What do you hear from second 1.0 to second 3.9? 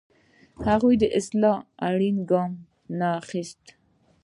اصلاح اړین ګام نه اخیسته.